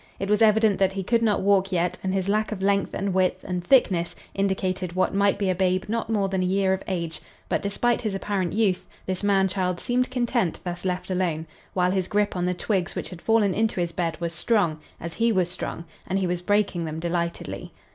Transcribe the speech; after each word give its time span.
It 0.17 0.31
was 0.31 0.41
evident 0.41 0.79
that 0.79 0.93
he 0.93 1.03
could 1.03 1.21
not 1.21 1.43
walk 1.43 1.71
yet 1.71 1.99
and 2.03 2.11
his 2.11 2.27
lack 2.27 2.51
of 2.51 2.63
length 2.63 2.95
and 2.95 3.13
width 3.13 3.43
and 3.43 3.63
thickness 3.63 4.15
indicated 4.33 4.93
what 4.93 5.13
might 5.13 5.37
be 5.37 5.47
a 5.47 5.53
babe 5.53 5.83
not 5.87 6.09
more 6.09 6.27
than 6.27 6.41
a 6.41 6.43
year 6.43 6.73
of 6.73 6.81
age, 6.87 7.21
but, 7.47 7.61
despite 7.61 8.01
his 8.01 8.15
apparent 8.15 8.53
youth, 8.53 8.89
this 9.05 9.21
man 9.21 9.47
child 9.47 9.79
seemed 9.79 10.09
content 10.09 10.59
thus 10.63 10.85
left 10.85 11.11
alone, 11.11 11.45
while 11.75 11.91
his 11.91 12.07
grip 12.07 12.35
on 12.35 12.45
the 12.45 12.55
twigs 12.55 12.95
which 12.95 13.11
had 13.11 13.21
fallen 13.21 13.53
into 13.53 13.79
his 13.79 13.91
bed 13.91 14.19
was 14.19 14.33
strong, 14.33 14.79
as 14.99 15.13
he 15.13 15.31
was 15.31 15.51
strong, 15.51 15.85
and 16.07 16.17
he 16.17 16.25
was 16.25 16.41
breaking 16.41 16.85
them 16.85 16.99
delightedly. 16.99 17.71